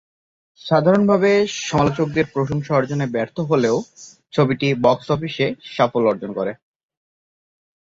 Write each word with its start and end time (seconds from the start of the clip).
সাধারণভাবে 0.61 1.31
সমালোচকদের 1.61 2.25
প্রশংসা 2.33 2.71
অর্জনে 2.75 3.07
ব্যর্থ 3.15 3.37
হলেও 3.51 3.75
ছবিটি 4.33 4.67
বক্স 4.85 5.07
অফিসে 5.11 5.45
সাফল্য 5.73 6.05
অর্জন 6.07 6.31
করে। 6.33 6.51